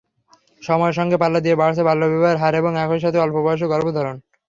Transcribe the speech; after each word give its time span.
সময়ের 0.61 0.97
সঙ্গে 0.99 1.17
পাল্লা 1.17 1.39
দিয়ে 1.41 1.59
বাড়ছে 1.61 1.81
বাল্যবিবাহের 1.87 2.41
হার 2.41 2.53
এবং 2.55 2.71
একই 2.77 2.99
সাথে 3.03 3.17
অল্পবয়সে 3.19 3.65
গর্ভধারণ। 3.73 4.15